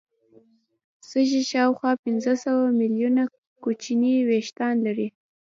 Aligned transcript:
سږي 1.09 1.41
شاوخوا 1.51 1.91
پنځه 2.03 2.33
سوه 2.43 2.63
ملیونه 2.79 3.23
کوچني 3.63 4.13
وېښتان 4.29 4.75
لري. 4.85 5.07